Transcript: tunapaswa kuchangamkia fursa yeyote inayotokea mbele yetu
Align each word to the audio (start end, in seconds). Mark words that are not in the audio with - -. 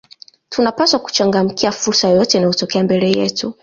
tunapaswa 0.49 0.99
kuchangamkia 0.99 1.71
fursa 1.71 2.07
yeyote 2.07 2.37
inayotokea 2.37 2.83
mbele 2.83 3.11
yetu 3.11 3.53